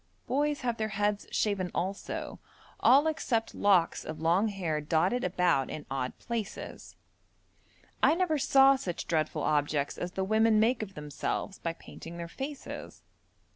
[0.25, 2.39] Boys have their heads shaven also,
[2.79, 6.95] all except locks of long hair dotted about in odd places.
[8.01, 12.27] I never saw such dreadful objects as the women make of themselves by painting their
[12.27, 13.03] faces.